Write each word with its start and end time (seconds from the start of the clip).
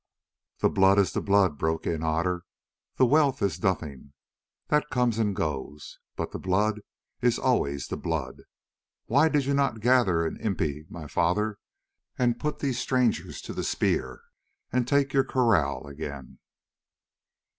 '""The 0.61 0.69
blood 0.71 0.97
is 0.97 1.11
the 1.13 1.21
blood," 1.21 1.59
broke 1.59 1.85
in 1.85 2.01
Otter, 2.01 2.41
"the 2.95 3.05
wealth 3.05 3.39
is 3.43 3.61
nothing; 3.61 4.13
that 4.69 4.89
comes 4.89 5.19
and 5.19 5.35
goes, 5.35 5.99
but 6.15 6.31
the 6.31 6.39
blood 6.39 6.81
is 7.21 7.37
always 7.37 7.85
the 7.85 7.97
blood. 7.97 8.41
Why 9.05 9.29
did 9.29 9.45
you 9.45 9.53
not 9.53 9.79
gather 9.79 10.25
an 10.25 10.37
impi, 10.41 10.87
my 10.89 11.05
father, 11.05 11.59
and 12.17 12.39
put 12.39 12.57
these 12.57 12.79
strangers 12.79 13.41
to 13.43 13.53
the 13.53 13.63
spear 13.63 14.23
and 14.71 14.87
take 14.87 15.13
your 15.13 15.23
kraal 15.23 15.85
again?" 15.85 16.39